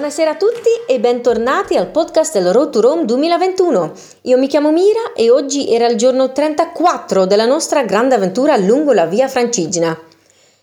Buonasera 0.00 0.30
a 0.30 0.36
tutti 0.36 0.70
e 0.86 0.98
bentornati 0.98 1.76
al 1.76 1.90
podcast 1.90 2.32
del 2.32 2.54
Road 2.54 2.70
to 2.70 2.80
Rome 2.80 3.04
2021. 3.04 3.92
Io 4.22 4.38
mi 4.38 4.46
chiamo 4.46 4.72
Mira 4.72 5.12
e 5.14 5.28
oggi 5.28 5.70
era 5.70 5.86
il 5.88 5.98
giorno 5.98 6.32
34 6.32 7.26
della 7.26 7.44
nostra 7.44 7.82
grande 7.82 8.14
avventura 8.14 8.56
lungo 8.56 8.94
la 8.94 9.04
via 9.04 9.28
Francigena. 9.28 9.94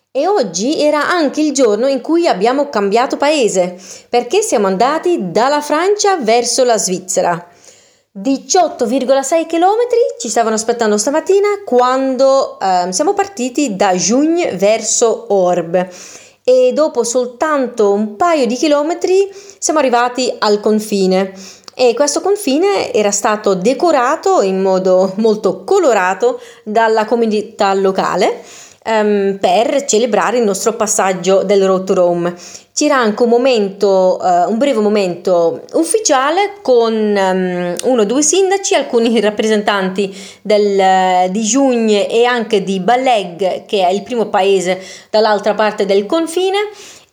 E 0.10 0.28
oggi 0.28 0.82
era 0.82 1.08
anche 1.08 1.42
il 1.42 1.54
giorno 1.54 1.86
in 1.86 2.02
cui 2.02 2.28
abbiamo 2.28 2.70
cambiato 2.70 3.16
paese, 3.16 3.78
perché 4.10 4.42
siamo 4.42 4.66
andati 4.66 5.30
dalla 5.30 5.62
Francia 5.62 6.18
verso 6.18 6.64
la 6.64 6.80
Svizzera. 6.80 7.50
18,6 8.20 9.46
km 9.46 9.78
ci 10.18 10.30
stavano 10.30 10.56
aspettando 10.56 10.98
stamattina 10.98 11.62
quando 11.64 12.58
eh, 12.60 12.88
siamo 12.90 13.14
partiti 13.14 13.76
da 13.76 13.94
Jugne 13.94 14.54
verso 14.54 15.28
Orbe 15.30 15.92
e 16.50 16.72
dopo 16.72 17.04
soltanto 17.04 17.92
un 17.92 18.16
paio 18.16 18.46
di 18.46 18.56
chilometri 18.56 19.30
siamo 19.60 19.80
arrivati 19.80 20.34
al 20.40 20.62
confine. 20.62 21.34
E 21.76 21.94
questo 21.94 22.22
confine 22.22 22.94
era 22.94 23.12
stato 23.12 23.54
decorato 23.54 24.42
in 24.42 24.62
modo 24.62 25.12
molto 25.18 25.66
colorato 25.66 26.40
dalla 26.64 27.04
comunità 27.04 27.74
locale 27.74 28.42
um, 28.88 29.38
per 29.40 29.86
celebrare 29.86 30.38
il 30.38 30.44
nostro 30.44 30.74
passaggio 30.74 31.44
del 31.44 31.66
Road 31.66 31.84
to 31.84 31.94
Rome. 31.94 32.34
C'era 32.74 32.96
anche 32.96 33.24
un 33.24 33.30
momento, 33.30 34.20
uh, 34.22 34.50
un 34.50 34.58
breve 34.58 34.80
momento 34.80 35.64
ufficiale 35.74 36.54
con 36.62 36.94
um, 36.94 37.76
uno 37.84 38.02
o 38.02 38.06
due 38.06 38.22
sindaci, 38.22 38.76
alcuni 38.76 39.20
rappresentanti 39.22 40.16
del, 40.42 41.30
di 41.32 41.44
Giugne 41.44 42.10
e 42.10 42.26
anche 42.26 42.64
di 42.64 42.80
Baleg, 42.80 43.66
che 43.66 43.86
è 43.86 43.92
il 43.92 44.04
primo 44.04 44.28
paese 44.28 44.80
dall'altra 45.10 45.54
parte 45.54 45.86
del 45.86 46.06
confine 46.06 46.58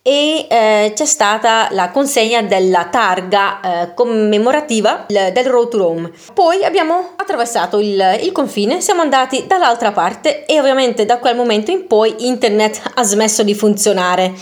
e 0.06 0.46
eh, 0.50 0.92
c'è 0.94 1.06
stata 1.06 1.68
la 1.70 1.88
consegna 1.88 2.42
della 2.42 2.88
targa 2.90 3.60
eh, 3.60 3.94
commemorativa 3.94 5.06
del 5.06 5.46
Road 5.46 5.70
to 5.70 5.78
Rome. 5.78 6.12
Poi 6.34 6.62
abbiamo 6.62 7.12
attraversato 7.16 7.80
il, 7.80 8.18
il, 8.20 8.30
confine, 8.30 8.82
siamo 8.82 9.00
andati 9.00 9.46
dall'altra 9.46 9.92
parte 9.92 10.44
e 10.44 10.60
ovviamente 10.60 11.06
da 11.06 11.16
quel 11.16 11.34
momento 11.34 11.70
in 11.70 11.86
poi 11.86 12.14
internet 12.18 12.82
ha 12.92 13.02
smesso 13.02 13.42
di 13.42 13.54
funzionare 13.54 14.34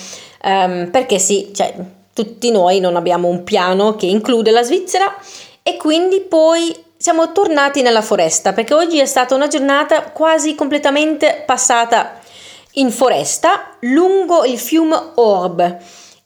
um, 0.43 0.89
perché 0.91 1.21
sì, 1.21 1.53
cioè, 1.55 1.73
tutti 2.13 2.51
noi 2.51 2.81
non 2.81 2.97
abbiamo 2.97 3.29
un 3.29 3.45
piano 3.45 3.95
che 3.95 4.07
include 4.07 4.51
la 4.51 4.65
Svizzera 4.65 5.15
e 5.63 5.77
quindi 5.77 6.23
poi 6.23 6.75
siamo 6.97 7.31
tornati 7.31 7.83
nella 7.83 8.03
foresta 8.03 8.53
perché 8.53 8.75
oggi 8.75 8.99
è 8.99 9.07
stata 9.07 9.37
una 9.37 9.47
giornata 9.47 10.03
quasi 10.11 10.57
completamente 10.57 11.45
passata 11.47 12.19
in 12.75 12.91
foresta 12.91 13.77
lungo 13.81 14.45
il 14.45 14.59
fiume 14.59 15.13
Orb 15.17 15.79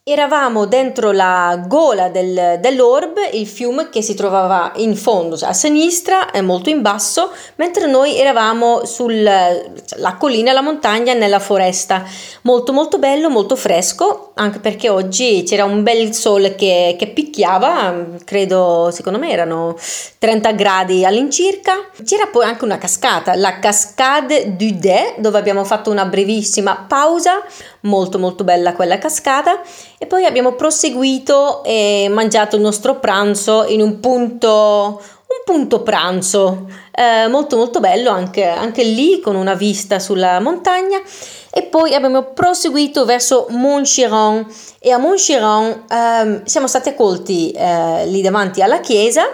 Eravamo 0.08 0.66
dentro 0.66 1.10
la 1.10 1.64
gola 1.66 2.10
del, 2.10 2.60
dell'Orb, 2.60 3.16
il 3.32 3.44
fiume 3.44 3.88
che 3.88 4.02
si 4.02 4.14
trovava 4.14 4.70
in 4.76 4.94
fondo, 4.94 5.36
cioè 5.36 5.48
a 5.48 5.52
sinistra 5.52 6.28
molto 6.42 6.70
in 6.70 6.80
basso, 6.80 7.32
mentre 7.56 7.88
noi 7.88 8.16
eravamo 8.16 8.84
sulla 8.84 9.50
collina, 10.16 10.52
la 10.52 10.62
montagna, 10.62 11.12
nella 11.12 11.40
foresta. 11.40 12.04
Molto 12.42 12.72
molto 12.72 13.00
bello, 13.00 13.28
molto 13.28 13.56
fresco, 13.56 14.30
anche 14.34 14.60
perché 14.60 14.88
oggi 14.88 15.42
c'era 15.44 15.64
un 15.64 15.82
bel 15.82 16.14
sole 16.14 16.54
che, 16.54 16.94
che 16.96 17.08
picchiava, 17.08 18.06
credo, 18.24 18.90
secondo 18.92 19.18
me 19.18 19.32
erano 19.32 19.74
30 20.20 20.52
gradi 20.52 21.04
all'incirca. 21.04 21.88
C'era 22.04 22.28
poi 22.28 22.44
anche 22.44 22.62
una 22.62 22.78
cascata, 22.78 23.34
la 23.34 23.58
Cascade 23.58 24.54
du 24.54 24.70
Dé, 24.70 25.16
dove 25.18 25.36
abbiamo 25.36 25.64
fatto 25.64 25.90
una 25.90 26.04
brevissima 26.04 26.84
pausa, 26.86 27.42
molto 27.80 28.20
molto 28.20 28.44
bella 28.44 28.72
quella 28.72 28.98
cascata 28.98 29.62
e 29.98 30.06
poi 30.06 30.24
abbiamo 30.24 30.52
proseguito 30.52 31.62
e 31.64 32.08
mangiato 32.10 32.56
il 32.56 32.62
nostro 32.62 32.98
pranzo 32.98 33.64
in 33.66 33.80
un 33.80 34.00
punto 34.00 35.00
un 35.28 35.42
punto 35.44 35.82
pranzo 35.82 36.66
eh, 36.92 37.26
molto 37.28 37.56
molto 37.56 37.80
bello 37.80 38.10
anche, 38.10 38.44
anche 38.44 38.84
lì 38.84 39.20
con 39.20 39.34
una 39.34 39.54
vista 39.54 39.98
sulla 39.98 40.40
montagna. 40.40 41.00
E 41.50 41.62
poi 41.62 41.94
abbiamo 41.94 42.32
proseguito 42.32 43.04
verso 43.04 43.46
Montchiron 43.50 44.46
e 44.78 44.90
a 44.90 44.98
Montchiron 44.98 45.84
eh, 45.88 46.42
siamo 46.44 46.66
stati 46.66 46.90
accolti 46.90 47.50
eh, 47.50 48.06
lì 48.06 48.20
davanti 48.22 48.62
alla 48.62 48.80
chiesa. 48.80 49.24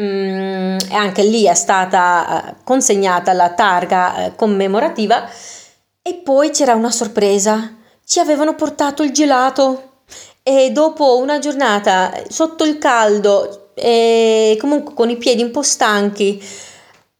Mm, 0.00 0.78
e 0.88 0.94
anche 0.94 1.22
lì 1.22 1.44
è 1.44 1.54
stata 1.54 2.50
eh, 2.50 2.54
consegnata 2.64 3.32
la 3.32 3.50
targa 3.50 4.26
eh, 4.26 4.34
commemorativa. 4.34 5.28
E 6.02 6.14
poi 6.14 6.50
c'era 6.50 6.74
una 6.74 6.90
sorpresa. 6.90 7.76
Ci 8.04 8.18
avevano 8.18 8.54
portato 8.54 9.02
il 9.02 9.12
gelato 9.12 9.89
e 10.42 10.70
dopo 10.72 11.18
una 11.18 11.38
giornata 11.38 12.12
sotto 12.28 12.64
il 12.64 12.78
caldo 12.78 13.72
e 13.74 14.56
comunque 14.60 14.94
con 14.94 15.10
i 15.10 15.16
piedi 15.16 15.42
un 15.42 15.50
po' 15.50 15.62
stanchi, 15.62 16.42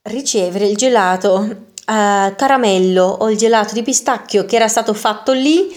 ricevere 0.03 0.67
il 0.67 0.75
gelato 0.75 1.43
eh, 1.43 2.33
caramello 2.35 3.03
o 3.03 3.29
il 3.29 3.37
gelato 3.37 3.73
di 3.73 3.83
pistacchio 3.83 4.45
che 4.45 4.55
era 4.55 4.67
stato 4.67 4.93
fatto 4.93 5.31
lì 5.31 5.73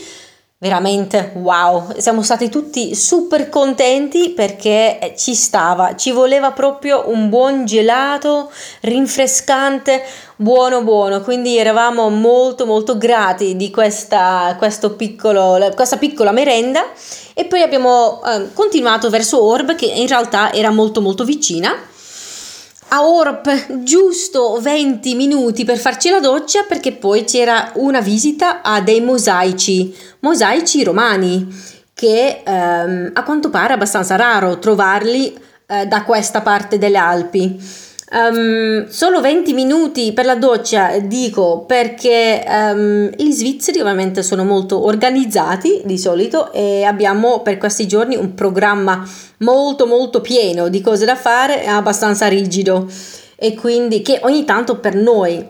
veramente 0.64 1.32
wow, 1.34 1.92
siamo 1.98 2.22
stati 2.22 2.48
tutti 2.48 2.94
super 2.94 3.50
contenti 3.50 4.30
perché 4.30 5.12
ci 5.14 5.34
stava, 5.34 5.94
ci 5.94 6.10
voleva 6.10 6.52
proprio 6.52 7.10
un 7.10 7.28
buon 7.28 7.66
gelato 7.66 8.50
rinfrescante, 8.80 10.02
buono 10.36 10.82
buono, 10.82 11.20
quindi 11.20 11.58
eravamo 11.58 12.08
molto 12.08 12.64
molto 12.64 12.96
grati 12.96 13.56
di 13.56 13.70
questa, 13.70 14.56
piccolo, 14.96 15.70
questa 15.74 15.98
piccola 15.98 16.32
merenda. 16.32 16.82
E 17.34 17.44
poi 17.44 17.60
abbiamo 17.60 18.22
eh, 18.24 18.54
continuato 18.54 19.10
verso 19.10 19.44
Orb 19.44 19.74
che 19.74 19.84
in 19.84 20.06
realtà 20.06 20.50
era 20.50 20.70
molto 20.70 21.02
molto 21.02 21.24
vicina 21.24 21.74
a 22.94 23.04
Orp 23.04 23.82
giusto 23.82 24.60
20 24.60 25.16
minuti 25.16 25.64
per 25.64 25.78
farci 25.78 26.10
la 26.10 26.20
doccia 26.20 26.62
perché 26.62 26.92
poi 26.92 27.24
c'era 27.24 27.72
una 27.74 28.00
visita 28.00 28.62
a 28.62 28.80
dei 28.80 29.00
mosaici, 29.00 29.92
mosaici 30.20 30.84
romani, 30.84 31.44
che 31.92 32.42
ehm, 32.44 33.10
a 33.12 33.22
quanto 33.24 33.50
pare 33.50 33.70
è 33.70 33.72
abbastanza 33.72 34.14
raro 34.14 34.60
trovarli 34.60 35.36
eh, 35.66 35.86
da 35.86 36.04
questa 36.04 36.40
parte 36.40 36.78
delle 36.78 36.98
Alpi. 36.98 37.58
Um, 38.14 38.86
solo 38.86 39.20
20 39.20 39.52
minuti 39.54 40.12
per 40.12 40.24
la 40.24 40.36
doccia, 40.36 41.00
dico 41.00 41.64
perché 41.66 42.44
um, 42.46 43.10
gli 43.16 43.32
svizzeri 43.32 43.80
ovviamente 43.80 44.22
sono 44.22 44.44
molto 44.44 44.84
organizzati 44.84 45.82
di 45.84 45.98
solito 45.98 46.52
e 46.52 46.84
abbiamo 46.84 47.40
per 47.40 47.58
questi 47.58 47.88
giorni 47.88 48.14
un 48.14 48.34
programma 48.34 49.04
molto 49.38 49.86
molto 49.86 50.20
pieno 50.20 50.68
di 50.68 50.80
cose 50.80 51.04
da 51.04 51.16
fare, 51.16 51.66
abbastanza 51.66 52.28
rigido 52.28 52.88
e 53.34 53.54
quindi 53.54 54.00
che 54.00 54.20
ogni 54.22 54.44
tanto 54.44 54.78
per 54.78 54.94
noi 54.94 55.44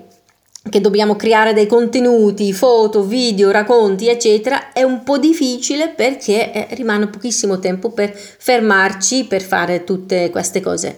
che 0.70 0.80
dobbiamo 0.80 1.16
creare 1.16 1.52
dei 1.52 1.66
contenuti, 1.66 2.54
foto, 2.54 3.02
video, 3.02 3.50
racconti, 3.50 4.08
eccetera, 4.08 4.72
è 4.72 4.82
un 4.82 5.02
po' 5.02 5.18
difficile 5.18 5.90
perché 5.90 6.50
eh, 6.50 6.68
rimane 6.70 7.08
pochissimo 7.08 7.58
tempo 7.58 7.90
per 7.90 8.14
fermarci 8.14 9.26
per 9.26 9.42
fare 9.42 9.84
tutte 9.84 10.30
queste 10.30 10.62
cose. 10.62 10.96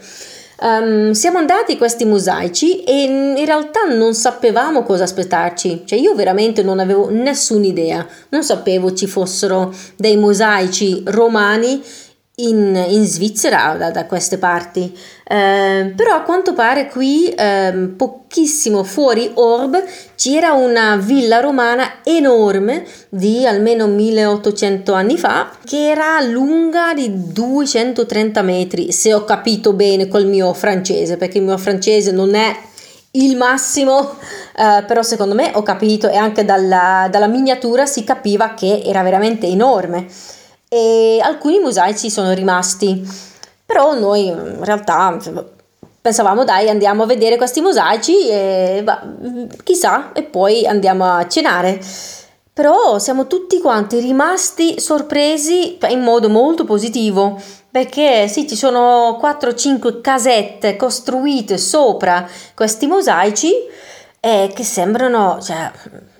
Um, 0.59 1.11
siamo 1.11 1.37
andati 1.37 1.77
questi 1.77 2.06
mosaici 2.06 2.83
e 2.83 3.03
in 3.03 3.44
realtà 3.44 3.84
non 3.84 4.15
sapevamo 4.15 4.84
cosa 4.84 5.05
aspettarci, 5.05 5.83
cioè 5.84 5.99
io 5.99 6.15
veramente 6.15 6.62
non 6.62 6.78
avevo 6.78 7.11
nessuna 7.11 7.67
idea, 7.67 8.06
non 8.31 8.43
sapevo 8.43 8.95
ci 8.95 9.06
fossero 9.06 9.75
dei 9.97 10.16
mosaici 10.16 11.03
romani 11.05 11.83
in, 12.39 12.85
in 12.89 13.07
Svizzera 13.07 13.77
da, 13.79 13.91
da, 13.91 14.05
queste 14.05 14.37
parti. 14.37 14.95
Eh, 15.27 15.93
però 15.97 16.17
a 16.17 16.21
quanto 16.21 16.53
pare 16.53 16.87
qui, 16.87 17.28
eh, 17.28 17.93
pochissimo 17.97 18.84
fuori 18.84 19.31
Orb, 19.34 19.83
c'era 20.16 20.53
una 20.53 20.97
villa 20.97 21.41
romana 21.41 22.01
enorme 22.05 22.84
di 23.09 23.47
almeno 23.47 23.87
1800 23.87 24.93
anni 24.93 25.16
fa, 25.16 25.51
che 25.65 25.91
era 25.91 26.21
lunga 26.21 26.93
di 26.93 27.33
230 27.33 28.43
metri, 28.43 28.93
se 28.93 29.15
ho 29.15 29.25
capito 29.25 29.72
bene 29.72 30.07
col 30.07 30.27
mio 30.27 30.53
francese, 30.53 31.16
perché 31.16 31.39
il 31.39 31.45
mio 31.45 31.57
francese 31.57 32.13
non 32.13 32.34
è 32.34 32.55
il 33.13 33.34
massimo, 33.39 34.16
eh, 34.55 34.84
però 34.87 35.01
secondo 35.01 35.34
me 35.34 35.53
ho 35.55 35.63
capito 35.63 36.10
e 36.10 36.16
anche 36.16 36.45
dalla, 36.45 37.09
dalla 37.10 37.28
miniatura 37.28 37.87
si 37.87 38.05
capiva 38.05 38.53
che 38.53 38.83
era 38.84 39.03
veramente 39.03 39.47
enorme 39.47 40.07
e 40.68 41.18
alcuni 41.22 41.59
mosaici 41.59 42.10
sono 42.10 42.33
rimasti. 42.33 43.07
Però 43.65 43.98
noi 43.98 44.27
in 44.27 44.65
realtà 44.65 45.18
pensavamo 46.01 46.45
dai 46.45 46.68
andiamo 46.68 47.03
a 47.03 47.07
vedere 47.07 47.36
questi 47.36 47.60
mosaici 47.60 48.28
e 48.28 48.80
bah, 48.84 49.03
chissà 49.65 50.13
e 50.13 50.22
poi 50.22 50.66
andiamo 50.66 51.04
a 51.04 51.27
cenare. 51.27 51.80
Però 52.53 52.98
siamo 52.98 53.27
tutti 53.27 53.60
quanti 53.60 53.98
rimasti 53.98 54.80
sorpresi 54.80 55.78
in 55.89 56.01
modo 56.01 56.28
molto 56.28 56.65
positivo 56.65 57.39
perché 57.71 58.27
sì, 58.28 58.48
ci 58.48 58.57
sono 58.57 59.19
4-5 59.21 60.01
casette 60.01 60.77
costruite 60.77 61.59
sopra 61.59 62.27
questi 62.54 62.86
mosaici 62.86 63.53
eh, 64.19 64.51
che 64.54 64.65
sembrano, 64.65 65.39
cioè, 65.42 65.71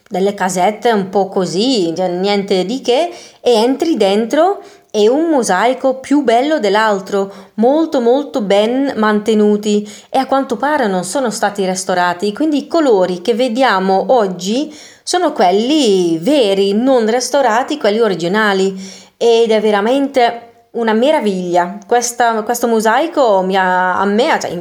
delle 0.08 0.35
casette 0.35 0.93
un 0.93 1.08
po' 1.08 1.29
così, 1.29 1.93
cioè 1.97 2.08
niente 2.08 2.64
di 2.64 2.81
che, 2.81 3.11
e 3.41 3.53
entri 3.53 3.97
dentro 3.97 4.62
è 4.91 5.08
un 5.08 5.29
mosaico 5.29 5.97
più 5.97 6.23
bello 6.23 6.58
dell'altro, 6.58 7.31
molto 7.55 8.00
molto 8.00 8.41
ben 8.41 8.94
mantenuti 8.97 9.87
e 10.08 10.19
a 10.19 10.26
quanto 10.26 10.56
pare 10.56 10.87
non 10.87 11.05
sono 11.05 11.31
stati 11.31 11.67
restaurati, 11.67 12.32
quindi 12.32 12.58
i 12.58 12.67
colori 12.67 13.20
che 13.20 13.35
vediamo 13.35 14.06
oggi 14.08 14.75
sono 15.03 15.32
quelli 15.32 16.19
veri, 16.19 16.73
non 16.73 17.09
restaurati, 17.11 17.79
quelli 17.79 18.00
originali 18.00 18.75
ed 19.17 19.50
è 19.50 19.61
veramente 19.61 20.69
una 20.73 20.93
meraviglia. 20.93 21.79
Questa, 21.87 22.43
questo 22.43 22.67
mosaico 22.67 23.43
mi 23.43 23.56
ha, 23.56 23.99
a 23.99 24.05
me 24.05 24.31
ha 24.31 24.38
cioè, 24.38 24.59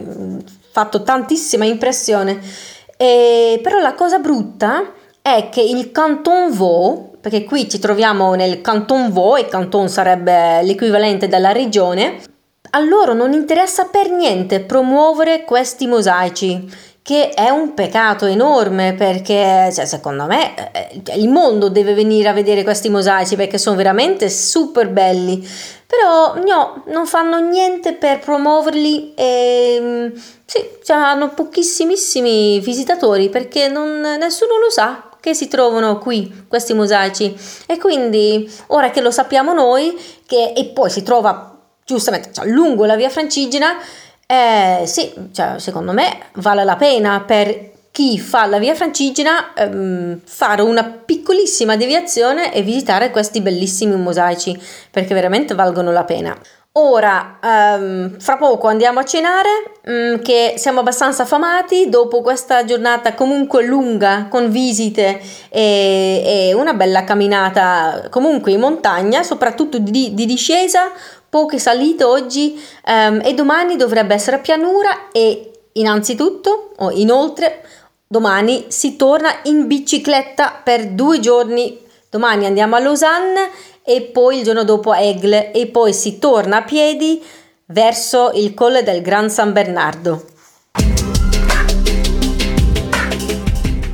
fatto 0.71 1.03
tantissima 1.03 1.65
impressione. 1.65 2.39
E, 2.97 3.59
però 3.61 3.79
la 3.79 3.93
cosa 3.93 4.19
brutta 4.19 4.93
è 5.25 5.49
che 5.49 5.61
il 5.61 5.91
Canton 5.91 6.55
Vaud, 6.55 7.17
perché 7.19 7.45
qui 7.45 7.67
ci 7.67 7.79
troviamo 7.79 8.35
nel 8.35 8.61
Canton 8.61 9.11
Vaud 9.11 9.39
e 9.39 9.47
Canton 9.47 9.89
sarebbe 9.89 10.61
l'equivalente 10.61 11.27
della 11.27 11.51
regione, 11.51 12.21
a 12.69 12.79
loro 12.81 13.15
non 13.15 13.33
interessa 13.33 13.85
per 13.85 14.11
niente 14.11 14.59
promuovere 14.59 15.43
questi 15.43 15.87
mosaici 15.87 16.93
che 17.01 17.29
è 17.29 17.49
un 17.49 17.73
peccato 17.73 18.27
enorme 18.27 18.93
perché 18.93 19.71
cioè, 19.73 19.85
secondo 19.85 20.25
me 20.25 20.71
eh, 20.71 21.01
il 21.15 21.29
mondo 21.29 21.69
deve 21.69 21.95
venire 21.95 22.29
a 22.29 22.33
vedere 22.33 22.63
questi 22.63 22.89
mosaici 22.89 23.35
perché 23.35 23.57
sono 23.57 23.75
veramente 23.75 24.29
super 24.29 24.89
belli. 24.89 25.47
Però 25.87 26.35
no, 26.35 26.83
non 26.87 27.07
fanno 27.07 27.39
niente 27.39 27.93
per 27.93 28.19
promuoverli 28.19 29.13
e 29.15 29.77
mm, 29.79 30.07
sì, 30.45 30.59
cioè, 30.83 30.97
hanno 30.97 31.29
pochissimissimi 31.29 32.59
visitatori 32.59 33.29
perché 33.29 33.69
non, 33.69 34.01
nessuno 34.01 34.59
lo 34.59 34.69
sa 34.69 35.09
che 35.25 35.33
si 35.33 35.47
trovano 35.47 35.97
qui 35.97 36.45
questi 36.47 36.75
mosaici 36.75 37.35
e 37.65 37.79
quindi 37.79 38.47
ora 38.67 38.91
che 38.91 39.01
lo 39.01 39.09
sappiamo 39.09 39.53
noi 39.53 39.99
che, 40.27 40.53
e 40.55 40.65
poi 40.65 40.91
si 40.91 41.01
trova 41.01 41.59
giustamente 41.83 42.29
cioè, 42.31 42.45
lungo 42.45 42.85
la 42.85 42.95
via 42.95 43.09
Francigena 43.09 43.75
eh, 44.27 44.83
sì, 44.85 45.11
cioè, 45.31 45.55
secondo 45.57 45.93
me 45.93 46.27
vale 46.33 46.63
la 46.63 46.75
pena 46.75 47.21
per 47.21 47.71
chi 47.91 48.19
fa 48.19 48.45
la 48.45 48.59
via 48.59 48.75
Francigena 48.75 49.55
ehm, 49.55 50.21
fare 50.23 50.61
una 50.61 50.83
piccolissima 50.83 51.75
deviazione 51.75 52.53
e 52.53 52.61
visitare 52.61 53.09
questi 53.09 53.41
bellissimi 53.41 53.95
mosaici 53.95 54.55
perché 54.91 55.15
veramente 55.15 55.55
valgono 55.55 55.91
la 55.91 56.03
pena. 56.03 56.37
Ora, 56.77 57.39
um, 57.41 58.19
fra 58.19 58.35
poco 58.35 58.67
andiamo 58.67 58.99
a 58.99 59.05
cenare, 59.05 59.49
um, 59.85 60.21
che 60.21 60.55
siamo 60.57 60.81
abbastanza 60.81 61.23
affamati 61.23 61.87
dopo 61.87 62.19
questa 62.19 62.65
giornata 62.65 63.13
comunque 63.13 63.63
lunga 63.63 64.27
con 64.29 64.49
visite 64.51 65.21
e, 65.47 66.49
e 66.49 66.53
una 66.53 66.73
bella 66.73 67.05
camminata 67.05 68.07
comunque 68.09 68.51
in 68.51 68.59
montagna, 68.59 69.23
soprattutto 69.23 69.79
di, 69.79 70.13
di 70.13 70.25
discesa, 70.25 70.91
poche 71.29 71.59
salite 71.59 72.03
oggi 72.03 72.61
um, 72.87 73.21
e 73.23 73.33
domani 73.33 73.77
dovrebbe 73.77 74.13
essere 74.13 74.39
pianura 74.39 75.11
e 75.13 75.51
innanzitutto 75.73 76.73
o 76.75 76.91
inoltre 76.91 77.65
domani 78.05 78.65
si 78.67 78.97
torna 78.97 79.29
in 79.43 79.67
bicicletta 79.67 80.59
per 80.61 80.89
due 80.89 81.21
giorni. 81.21 81.83
Domani 82.15 82.45
andiamo 82.45 82.77
a 82.77 82.79
Lausanne 82.79 83.49
e 83.83 84.03
poi 84.03 84.37
il 84.37 84.45
giorno 84.45 84.63
dopo 84.63 84.91
a 84.91 85.01
Egle 85.01 85.51
e 85.51 85.67
poi 85.67 85.91
si 85.91 86.17
torna 86.17 86.59
a 86.59 86.63
piedi 86.63 87.21
verso 87.65 88.31
il 88.35 88.53
colle 88.53 88.83
del 88.83 89.01
Gran 89.01 89.29
San 89.29 89.51
Bernardo. 89.51 90.23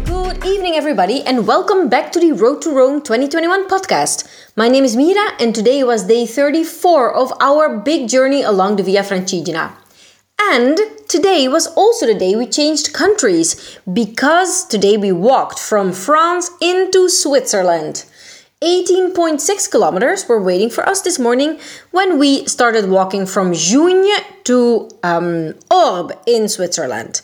Good 0.05 0.45
evening, 0.45 0.75
everybody, 0.75 1.23
and 1.25 1.47
welcome 1.47 1.87
back 1.87 2.11
to 2.11 2.19
the 2.19 2.31
Road 2.31 2.61
to 2.61 2.69
Rome 2.69 3.01
2021 3.01 3.65
podcast. 3.65 4.25
My 4.53 4.69
name 4.69 4.85
is 4.85 4.95
Mira, 4.95 5.33
and 5.39 5.55
today 5.55 5.81
was 5.81 6.03
day 6.03 6.27
34 6.27 7.15
of 7.15 7.33
our 7.39 7.75
big 7.75 8.07
journey 8.07 8.43
along 8.43 8.75
the 8.75 8.83
Via 8.83 9.01
Francigena. 9.01 9.71
And 10.53 10.77
today 11.07 11.47
was 11.47 11.65
also 11.75 12.05
the 12.05 12.13
day 12.13 12.35
we 12.35 12.45
changed 12.45 12.93
countries 12.93 13.79
because 13.91 14.63
today 14.67 14.95
we 14.95 15.11
walked 15.11 15.57
from 15.57 15.91
France 15.91 16.51
into 16.61 17.09
Switzerland. 17.09 18.05
18.6 18.61 19.71
kilometers 19.71 20.27
were 20.29 20.39
waiting 20.39 20.69
for 20.69 20.87
us 20.87 21.01
this 21.01 21.17
morning 21.17 21.59
when 21.89 22.19
we 22.19 22.45
started 22.45 22.89
walking 22.89 23.25
from 23.25 23.53
Jugne 23.53 24.13
to 24.43 24.87
um, 25.01 25.55
Orbe 25.71 26.13
in 26.27 26.47
Switzerland. 26.47 27.21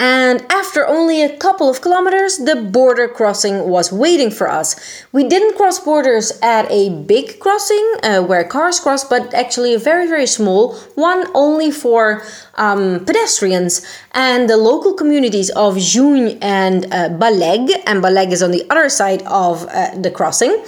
And 0.00 0.46
after 0.50 0.86
only 0.86 1.22
a 1.22 1.36
couple 1.36 1.68
of 1.68 1.82
kilometers, 1.82 2.38
the 2.38 2.56
border 2.56 3.06
crossing 3.06 3.68
was 3.68 3.92
waiting 3.92 4.30
for 4.30 4.48
us. 4.48 4.74
We 5.12 5.28
didn't 5.28 5.56
cross 5.58 5.78
borders 5.78 6.32
at 6.42 6.70
a 6.70 6.88
big 6.88 7.38
crossing 7.38 7.86
uh, 8.02 8.22
where 8.22 8.42
cars 8.44 8.80
cross, 8.80 9.04
but 9.04 9.34
actually 9.34 9.74
a 9.74 9.78
very, 9.78 10.06
very 10.08 10.26
small 10.26 10.74
one 10.94 11.26
only 11.34 11.70
for 11.70 12.22
um, 12.54 13.04
pedestrians. 13.04 13.86
And 14.12 14.48
the 14.48 14.56
local 14.56 14.94
communities 14.94 15.50
of 15.50 15.76
Jugne 15.76 16.38
and 16.40 16.86
uh, 16.86 17.10
Baleg, 17.10 17.68
and 17.84 18.02
Baleg 18.02 18.32
is 18.32 18.42
on 18.42 18.52
the 18.52 18.64
other 18.70 18.88
side 18.88 19.20
of 19.26 19.66
uh, 19.68 19.94
the 20.00 20.10
crossing 20.10 20.64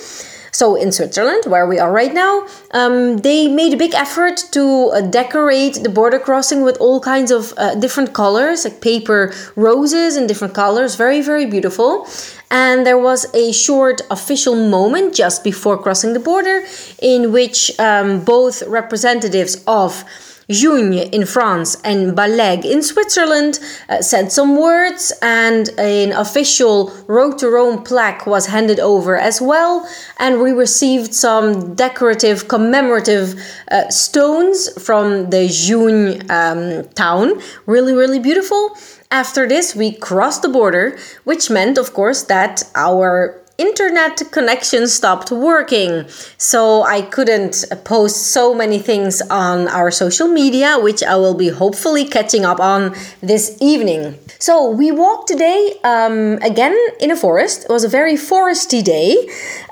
so 0.54 0.74
in 0.74 0.92
Switzerland, 0.92 1.44
where 1.46 1.66
we 1.66 1.78
are 1.78 1.90
right 1.90 2.12
now, 2.12 2.46
um, 2.72 3.16
they 3.18 3.48
made 3.48 3.72
a 3.72 3.76
big 3.76 3.94
effort 3.94 4.36
to 4.52 4.90
uh, 4.90 5.00
decorate 5.00 5.82
the 5.82 5.88
border 5.88 6.18
crossing 6.18 6.62
with 6.62 6.76
all 6.78 7.00
kinds 7.00 7.30
of 7.30 7.54
uh, 7.56 7.74
different 7.76 8.12
colors, 8.12 8.64
like 8.64 8.82
paper 8.82 9.32
roses 9.56 10.14
in 10.14 10.26
different 10.26 10.52
colors. 10.52 10.94
Very, 10.94 11.22
very 11.22 11.46
beautiful. 11.46 12.06
And 12.50 12.86
there 12.86 12.98
was 12.98 13.34
a 13.34 13.52
short 13.52 14.02
official 14.10 14.54
moment 14.54 15.14
just 15.14 15.42
before 15.42 15.78
crossing 15.78 16.12
the 16.12 16.20
border 16.20 16.66
in 17.00 17.32
which 17.32 17.72
um, 17.80 18.22
both 18.22 18.62
representatives 18.64 19.64
of 19.66 20.04
Jugne 20.50 21.08
in 21.12 21.26
France 21.26 21.76
and 21.84 22.16
Baleg 22.16 22.64
in 22.64 22.82
Switzerland 22.82 23.58
uh, 23.88 24.02
said 24.02 24.32
some 24.32 24.56
words, 24.60 25.12
and 25.22 25.68
an 25.78 26.12
official 26.12 26.92
Road 27.06 27.38
to 27.38 27.48
Rome 27.48 27.82
plaque 27.82 28.26
was 28.26 28.46
handed 28.46 28.80
over 28.80 29.16
as 29.16 29.40
well. 29.40 29.88
And 30.18 30.40
we 30.40 30.52
received 30.52 31.14
some 31.14 31.74
decorative 31.74 32.48
commemorative 32.48 33.40
uh, 33.70 33.88
stones 33.90 34.70
from 34.82 35.30
the 35.30 35.48
Jugne 35.48 36.22
um, 36.30 36.88
town. 36.94 37.40
Really, 37.66 37.94
really 37.94 38.18
beautiful. 38.18 38.76
After 39.10 39.46
this, 39.46 39.76
we 39.76 39.92
crossed 39.92 40.40
the 40.40 40.48
border, 40.48 40.98
which 41.24 41.50
meant, 41.50 41.76
of 41.76 41.92
course, 41.92 42.22
that 42.24 42.62
our 42.74 43.41
internet 43.58 44.22
connection 44.30 44.86
stopped 44.86 45.30
working. 45.30 46.08
So 46.38 46.82
I 46.82 47.02
couldn't 47.02 47.64
post 47.84 48.28
so 48.32 48.54
many 48.54 48.78
things 48.78 49.20
on 49.22 49.68
our 49.68 49.90
social 49.90 50.28
media, 50.28 50.78
which 50.78 51.02
I 51.02 51.16
will 51.16 51.34
be 51.34 51.48
hopefully 51.48 52.04
catching 52.04 52.44
up 52.44 52.60
on 52.60 52.94
this 53.20 53.56
evening. 53.60 54.18
So 54.38 54.70
we 54.70 54.90
walked 54.90 55.28
today 55.28 55.74
um, 55.84 56.38
again 56.42 56.76
in 57.00 57.10
a 57.10 57.16
forest. 57.16 57.64
It 57.64 57.70
was 57.70 57.84
a 57.84 57.88
very 57.88 58.14
foresty 58.14 58.82
day 58.82 59.16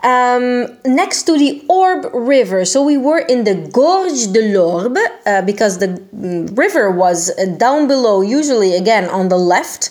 um, 0.04 0.76
next 0.84 1.24
to 1.24 1.38
the 1.38 1.64
Orbe 1.68 2.06
River. 2.14 2.64
So 2.64 2.84
we 2.84 2.96
were 2.96 3.18
in 3.18 3.44
the 3.44 3.54
Gorge 3.72 4.32
de 4.32 4.52
l'Orbe 4.52 4.98
uh, 5.26 5.42
because 5.42 5.78
the 5.78 5.88
mm, 6.14 6.56
river 6.56 6.90
was 6.90 7.30
uh, 7.30 7.46
down 7.56 7.88
below, 7.88 8.20
usually 8.20 8.74
again 8.76 9.08
on 9.08 9.28
the 9.28 9.38
left 9.38 9.90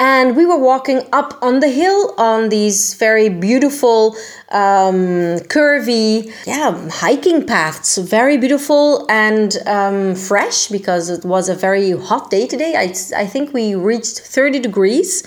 and 0.00 0.34
we 0.34 0.46
were 0.46 0.56
walking 0.58 1.02
up 1.12 1.38
on 1.42 1.60
the 1.60 1.68
hill 1.68 2.14
on 2.16 2.48
these 2.48 2.94
very 2.94 3.28
beautiful 3.30 4.16
um, 4.50 5.38
curvy 5.48 6.32
yeah 6.46 6.88
hiking 6.90 7.46
paths. 7.46 7.98
Very 7.98 8.36
beautiful 8.36 9.06
and 9.08 9.56
um, 9.66 10.14
fresh 10.14 10.68
because 10.68 11.08
it 11.08 11.24
was 11.24 11.48
a 11.48 11.54
very 11.54 11.92
hot 11.92 12.30
day 12.30 12.46
today. 12.46 12.74
I, 12.76 12.94
I 13.16 13.26
think 13.26 13.52
we 13.52 13.74
reached 13.74 14.18
30 14.20 14.60
degrees. 14.60 15.22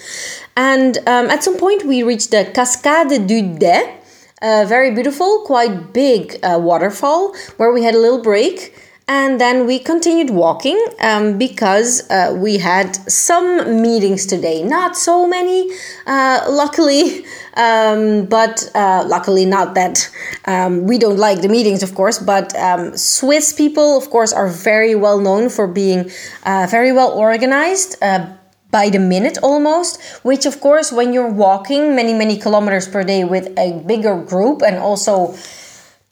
And 0.56 0.98
um, 1.08 1.30
at 1.30 1.44
some 1.44 1.58
point 1.58 1.84
we 1.86 2.04
reached 2.04 2.32
the 2.32 2.46
cascade 2.54 3.28
du 3.28 3.42
Dé 3.58 4.00
a 4.44 4.66
very 4.66 4.92
beautiful 4.92 5.44
quite 5.46 5.94
big 5.94 6.38
uh, 6.44 6.60
waterfall 6.62 7.34
where 7.56 7.72
we 7.72 7.82
had 7.82 7.96
a 7.96 7.98
little 7.98 8.22
break 8.22 8.76
and 9.08 9.40
then 9.40 9.68
we 9.68 9.80
continued 9.80 10.30
walking 10.30 10.80
um, 11.02 11.38
because 11.38 12.10
uh, 12.10 12.34
we 12.38 12.58
had 12.58 12.96
some 13.12 13.82
meetings 13.82 14.26
today. 14.26 14.64
Not 14.64 14.96
so 14.96 15.28
many, 15.28 15.72
uh, 16.08 16.46
luckily, 16.50 17.26
um, 17.56 18.26
but 18.26 18.70
uh, 18.74 19.04
luckily 19.06 19.46
not 19.46 19.76
that 19.76 20.10
um, 20.46 20.88
we 20.88 20.98
don't 20.98 21.18
like 21.18 21.42
the 21.42 21.50
meetings, 21.50 21.84
of 21.84 21.96
course. 21.96 22.20
But 22.20 22.56
um, 22.56 22.96
Swiss 22.96 23.52
people, 23.52 23.98
of 23.98 24.10
course, 24.10 24.32
are 24.32 24.48
very 24.48 24.96
well 24.96 25.20
known 25.20 25.50
for 25.50 25.68
being 25.68 26.10
uh, 26.46 26.68
very 26.70 26.94
well 26.94 27.12
organized 27.12 27.98
uh, 28.02 28.34
by 28.72 28.90
the 28.90 29.00
minute 29.00 29.38
almost, 29.44 30.02
which 30.24 30.46
of 30.46 30.62
course, 30.62 30.92
when 30.92 31.14
you're 31.14 31.30
walking 31.32 31.96
many, 31.96 32.14
many 32.14 32.38
kilometers 32.38 32.88
per 32.88 33.04
day 33.04 33.24
with 33.24 33.48
a 33.60 33.84
bigger 33.86 34.16
group 34.24 34.62
and 34.62 34.78
also 34.78 35.36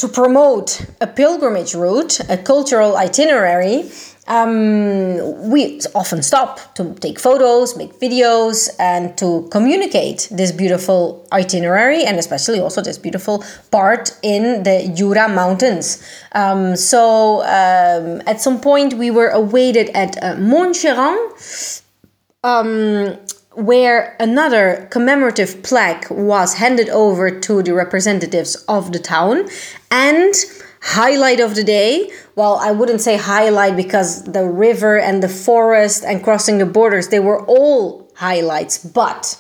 to 0.02 0.08
promote 0.08 0.84
a 1.00 1.06
pilgrimage 1.06 1.76
route, 1.76 2.20
a 2.28 2.36
cultural 2.36 2.98
itinerary, 2.98 3.84
um, 4.28 5.50
we 5.52 5.80
often 5.94 6.24
stop 6.24 6.74
to 6.74 6.96
take 6.96 7.20
photos, 7.20 7.78
make 7.78 8.00
videos, 8.00 8.70
and 8.80 9.16
to 9.20 9.48
communicate 9.52 10.28
this 10.32 10.52
beautiful 10.52 11.28
itinerary 11.32 12.04
and 12.04 12.18
especially 12.18 12.60
also 12.60 12.82
this 12.82 12.98
beautiful 12.98 13.44
part 13.70 14.18
in 14.24 14.64
the 14.64 14.92
Jura 14.96 15.28
Mountains. 15.30 16.04
Um, 16.32 16.76
so 16.76 17.42
um, 17.44 18.24
at 18.26 18.42
some 18.42 18.60
point 18.60 18.96
we 18.96 19.12
were 19.12 19.30
awaited 19.30 19.90
at 19.90 20.18
uh, 20.18 20.36
Montgeron. 20.36 21.18
Where 23.54 24.16
another 24.20 24.88
commemorative 24.92 25.62
plaque 25.62 26.10
was 26.10 26.56
handed 26.56 26.90
over 26.90 27.30
to 27.40 27.62
the 27.62 27.74
representatives 27.74 28.56
of 28.68 28.94
the 28.94 29.00
town. 29.00 29.50
And 29.90 30.34
highlight 30.82 31.40
of 31.40 31.54
the 31.54 31.64
day 31.64 32.12
well 32.36 32.56
i 32.56 32.72
wouldn't 32.72 33.02
say 33.02 33.16
highlight 33.16 33.76
because 33.76 34.24
the 34.24 34.44
river 34.44 34.98
and 34.98 35.22
the 35.22 35.30
forest 35.30 36.04
and 36.04 36.24
crossing 36.24 36.58
the 36.58 36.66
borders 36.66 37.10
they 37.10 37.20
were 37.20 37.46
all 37.46 38.12
highlights 38.16 38.80
but 38.80 39.40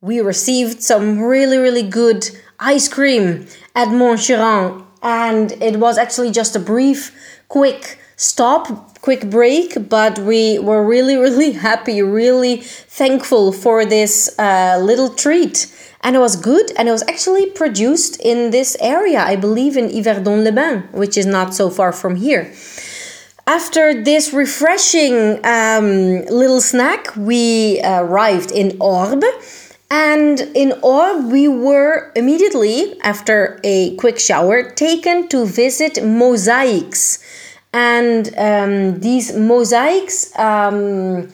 we 0.00 0.20
received 0.20 0.80
some 0.80 1.18
really 1.18 1.58
really 1.58 1.82
good 1.82 2.30
ice 2.60 2.86
cream 2.86 3.44
at 3.74 3.88
montgeron 3.88 4.86
and 5.02 5.50
it 5.60 5.80
was 5.80 5.98
actually 5.98 6.30
just 6.30 6.54
a 6.54 6.60
brief 6.60 7.12
quick 7.48 7.98
stop 8.16 9.00
quick 9.02 9.30
break, 9.30 9.88
but 9.88 10.18
we 10.18 10.58
were 10.58 10.84
really, 10.84 11.16
really 11.26 11.52
happy, 11.52 12.02
really 12.02 12.56
thankful 12.56 13.52
for 13.52 13.84
this 13.84 14.36
uh, 14.38 14.78
little 14.82 15.10
treat. 15.14 15.72
And 16.02 16.14
it 16.14 16.20
was 16.20 16.36
good, 16.36 16.70
and 16.76 16.88
it 16.88 16.92
was 16.92 17.02
actually 17.02 17.46
produced 17.50 18.20
in 18.20 18.50
this 18.50 18.76
area, 18.80 19.20
I 19.20 19.36
believe 19.36 19.76
in 19.76 19.88
Yverdon-les-Bains, 19.88 20.92
which 20.92 21.16
is 21.16 21.26
not 21.26 21.54
so 21.54 21.68
far 21.68 21.92
from 21.92 22.16
here. 22.16 22.52
After 23.48 24.02
this 24.02 24.32
refreshing 24.32 25.38
um, 25.44 26.24
little 26.26 26.60
snack, 26.60 27.14
we 27.16 27.80
arrived 27.84 28.50
in 28.50 28.76
Orbe. 28.80 29.24
And 29.88 30.40
in 30.54 30.72
Orbe, 30.82 31.30
we 31.30 31.46
were 31.46 32.12
immediately, 32.16 33.00
after 33.02 33.60
a 33.62 33.94
quick 33.96 34.18
shower, 34.18 34.70
taken 34.70 35.28
to 35.28 35.46
visit 35.46 36.04
mosaics 36.04 37.20
and 37.72 38.34
um, 38.38 39.00
these 39.00 39.34
mosaics 39.34 40.36
um, 40.38 41.28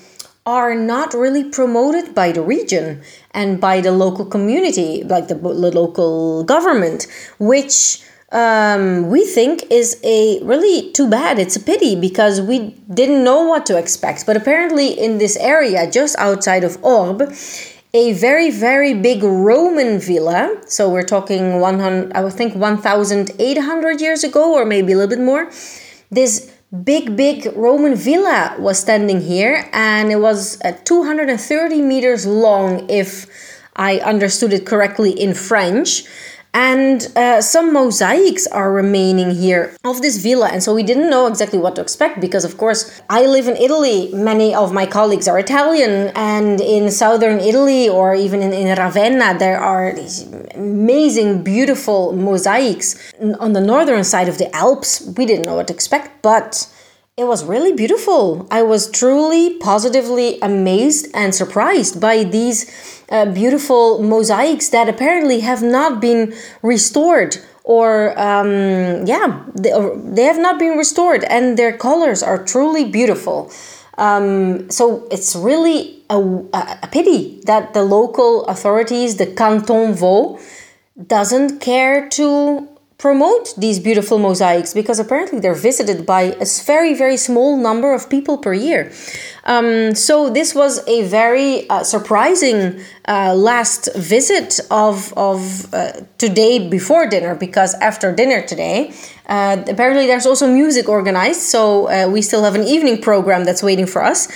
are 0.45 0.75
not 0.75 1.15
really 1.15 1.45
promoted 1.45 2.15
by 2.15 2.33
the 2.33 2.43
region 2.43 3.01
and 3.33 3.61
by 3.61 3.81
the 3.81 3.93
local 3.93 4.27
community, 4.27 5.05
like 5.05 5.29
the, 5.29 5.35
the 5.35 5.71
local 5.71 6.43
government, 6.45 7.07
which 7.39 8.03
um, 8.33 9.09
we 9.09 9.25
think 9.25 9.65
is 9.71 10.01
a 10.03 10.43
really 10.43 10.91
too 10.93 11.09
bad. 11.09 11.39
It's 11.39 11.55
a 11.55 11.61
pity 11.61 11.95
because 11.95 12.41
we 12.41 12.71
didn't 12.93 13.23
know 13.23 13.43
what 13.43 13.67
to 13.67 13.79
expect. 13.79 14.27
But 14.27 14.37
apparently, 14.37 14.89
in 14.89 15.19
this 15.19 15.37
area 15.37 15.89
just 15.91 16.17
outside 16.19 16.65
of 16.65 16.83
Orb, 16.83 17.23
a 17.95 18.15
very 18.15 18.51
very 18.51 18.95
big 18.95 19.23
Roman 19.23 20.01
villa. 20.01 20.61
So 20.67 20.89
we're 20.89 21.05
talking 21.05 21.61
100, 21.61 22.13
I 22.15 22.25
would 22.25 22.33
think 22.33 22.57
1,800 22.57 24.01
years 24.01 24.25
ago, 24.25 24.55
or 24.55 24.65
maybe 24.65 24.93
a 24.93 24.97
little 24.97 25.11
bit 25.11 25.23
more 25.23 25.51
this 26.13 26.53
big, 26.85 27.17
big 27.17 27.51
Roman 27.57 27.97
villa 27.97 28.55
was 28.59 28.79
standing 28.79 29.21
here, 29.21 29.69
and 29.73 30.13
it 30.13 30.21
was 30.21 30.61
uh, 30.63 30.73
230 30.85 31.81
meters 31.81 32.27
long, 32.27 32.89
if 32.89 33.27
I 33.75 33.99
understood 34.01 34.53
it 34.53 34.67
correctly 34.67 35.11
in 35.11 35.33
French 35.33 36.05
and 36.55 37.11
uh, 37.17 37.41
some 37.41 37.73
mosaics 37.73 38.47
are 38.47 38.73
remaining 38.73 39.31
here 39.31 39.75
of 39.85 40.03
this 40.03 40.19
villa. 40.19 40.49
And 40.49 40.63
so 40.63 40.75
we 40.75 40.83
didn't 40.83 41.09
know 41.09 41.27
exactly 41.27 41.59
what 41.59 41.77
to 41.77 41.83
expect 41.83 42.21
because 42.21 42.45
of 42.45 42.59
course 42.59 43.01
i 43.09 43.25
live 43.25 43.49
in 43.49 43.57
italy. 43.57 44.11
Many 44.13 44.55
of 44.55 44.73
my 44.73 44.87
colleagues 44.87 45.29
are 45.29 45.39
italian. 45.39 46.13
And 46.15 46.61
in 46.61 46.91
southern 46.91 47.41
italy 47.41 47.89
or 47.89 48.15
even 48.15 48.43
in, 48.43 48.53
in 48.53 48.77
ravenna 48.77 49.39
there 49.39 49.59
are 49.59 49.93
these 49.95 50.27
amazing 50.55 51.43
beautiful 51.43 52.13
mosaics. 52.13 53.13
On 53.41 53.53
the 53.55 53.61
northern 53.61 54.05
side 54.05 54.29
of 54.29 54.39
the 54.39 54.55
alps 54.55 55.03
we 55.17 55.25
didn't 55.25 55.47
know 55.47 55.55
what 55.55 55.69
to 55.69 55.75
expect 55.75 56.23
but 56.23 56.69
it 57.15 57.25
was 57.25 57.45
really 57.45 57.75
beautiful. 57.75 58.49
I 58.51 58.63
was 58.63 58.91
truly 58.91 59.59
positively 59.59 60.39
amazed 60.41 61.09
and 61.13 61.35
surprised 61.35 62.01
by 62.01 62.25
these 62.25 62.65
uh, 63.13 63.27
beautiful 63.27 64.03
mosaics 64.03 64.71
that 64.71 64.89
apparently 64.89 65.41
have 65.41 65.63
not 65.63 66.01
been 66.01 66.35
restored 66.63 67.37
or 67.65 68.19
um, 68.19 69.07
yeah 69.07 69.45
they, 69.55 69.71
they, 70.17 70.25
have 70.25 70.39
not 70.39 70.59
been 70.59 70.77
restored 70.77 71.23
and 71.25 71.57
their 71.57 71.77
colors 71.77 72.23
are 72.23 72.43
truly 72.43 72.85
beautiful. 72.85 73.53
Um, 73.99 74.71
so 74.71 75.07
it's 75.11 75.37
really 75.37 76.03
a, 76.09 76.19
a, 76.19 76.89
pity 76.91 77.41
that 77.45 77.75
the 77.75 77.83
local 77.83 78.47
authorities 78.47 79.17
the 79.17 79.27
canton 79.27 79.93
vaud 79.93 80.41
doesn't 81.07 81.61
care 81.61 82.09
to 82.09 82.72
promote 83.03 83.53
these 83.57 83.81
beautiful 83.81 84.17
mosaics 84.17 84.73
because 84.73 85.01
apparently 85.01 85.41
they're 85.41 85.63
visited 85.71 86.07
by 86.07 86.23
a 86.41 86.47
very, 86.65 86.95
very 86.95 87.17
small 87.17 87.57
number 87.57 87.93
of 87.93 88.09
people 88.09 88.39
per 88.39 88.55
year. 88.55 88.93
Um, 89.43 89.97
so 89.97 90.31
this 90.31 90.55
was 90.55 90.87
a 90.87 91.03
very 91.09 91.69
uh, 91.69 91.83
surprising 91.83 92.81
uh, 93.09 93.35
last 93.35 93.89
visit 93.97 94.61
of, 94.71 95.13
of 95.17 95.41
uh, 95.75 95.93
today 96.19 96.69
before 96.69 97.09
dinner 97.09 97.35
because 97.35 97.75
after 97.75 98.15
dinner 98.15 98.47
today, 98.47 98.95
uh, 99.27 99.57
apparently 99.69 100.07
there's 100.07 100.27
also 100.27 100.47
music 100.47 100.89
organized. 100.89 101.41
So 101.41 101.89
uh, 101.89 102.09
we 102.09 102.23
still 102.23 102.45
have 102.45 102.55
an 102.55 102.63
evening 102.63 103.03
program 103.03 103.43
that's 103.43 103.65
waiting 103.65 103.87
for 103.87 104.05
us. 104.05 104.29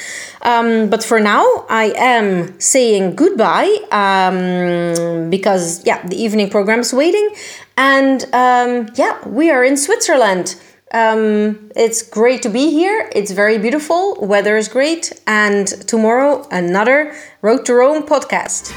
Um, 0.42 0.90
but 0.90 1.04
for 1.04 1.20
now, 1.20 1.44
I 1.68 1.92
am 1.96 2.58
saying 2.60 3.14
goodbye 3.14 3.72
um, 3.92 5.30
because, 5.30 5.84
yeah, 5.86 6.04
the 6.06 6.16
evening 6.16 6.50
program 6.50 6.80
is 6.80 6.92
waiting. 6.92 7.28
And 7.76 8.24
um, 8.32 8.90
yeah, 8.94 9.26
we 9.26 9.50
are 9.50 9.64
in 9.64 9.76
Switzerland. 9.76 10.56
Um, 10.92 11.70
it's 11.76 12.02
great 12.02 12.42
to 12.42 12.48
be 12.48 12.70
here. 12.70 13.10
It's 13.14 13.32
very 13.32 13.58
beautiful. 13.58 14.16
Weather 14.20 14.56
is 14.56 14.68
great. 14.68 15.12
And 15.26 15.66
tomorrow, 15.66 16.46
another 16.50 17.14
Road 17.42 17.66
to 17.66 17.74
Rome 17.74 18.04
podcast. 18.04 18.72